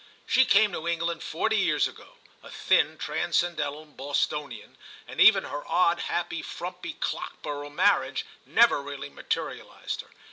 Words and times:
She 0.25 0.45
came 0.45 0.73
to 0.73 0.87
England 0.87 1.21
forty 1.21 1.57
years 1.57 1.87
ago, 1.87 2.15
a 2.41 2.49
thin 2.49 2.97
transcendental 2.97 3.85
Bostonian, 3.85 4.75
and 5.07 5.21
even 5.21 5.43
her 5.43 5.63
odd 5.67 5.99
happy 5.99 6.41
frumpy 6.41 6.95
Clockborough 6.95 7.69
marriage 7.71 8.25
never 8.43 8.81
really 8.81 9.09
materialised 9.09 10.01
her. 10.01 10.09